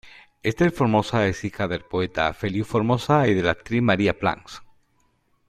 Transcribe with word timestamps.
Ester 0.41 0.71
Formosa 0.71 1.27
es 1.27 1.43
hija 1.43 1.67
del 1.67 1.81
poeta 1.83 2.33
Feliu 2.33 2.65
Formosa 2.65 3.27
y 3.27 3.35
de 3.35 3.43
la 3.43 3.51
actriz 3.51 3.83
Maria 3.83 4.17
Plans. 4.17 4.63